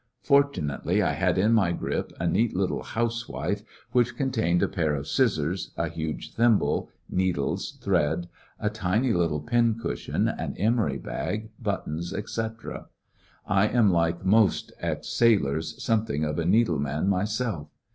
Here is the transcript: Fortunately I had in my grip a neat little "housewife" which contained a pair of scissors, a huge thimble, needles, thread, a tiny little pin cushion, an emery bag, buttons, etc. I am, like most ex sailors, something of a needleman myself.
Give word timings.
Fortunately 0.23 1.03
I 1.03 1.11
had 1.13 1.37
in 1.37 1.53
my 1.53 1.71
grip 1.73 2.11
a 2.19 2.25
neat 2.25 2.55
little 2.55 2.81
"housewife" 2.81 3.61
which 3.91 4.15
contained 4.17 4.63
a 4.63 4.67
pair 4.67 4.95
of 4.95 5.07
scissors, 5.07 5.73
a 5.77 5.89
huge 5.89 6.33
thimble, 6.33 6.89
needles, 7.07 7.77
thread, 7.83 8.27
a 8.59 8.71
tiny 8.71 9.13
little 9.13 9.41
pin 9.41 9.75
cushion, 9.79 10.27
an 10.27 10.57
emery 10.57 10.97
bag, 10.97 11.51
buttons, 11.61 12.15
etc. 12.15 12.87
I 13.45 13.67
am, 13.67 13.91
like 13.91 14.25
most 14.25 14.71
ex 14.79 15.07
sailors, 15.07 15.79
something 15.83 16.23
of 16.23 16.39
a 16.39 16.45
needleman 16.45 17.05
myself. 17.07 17.67